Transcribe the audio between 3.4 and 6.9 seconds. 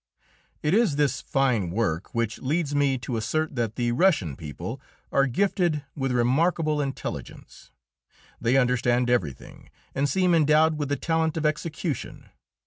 that the Russian people are gifted with remarkable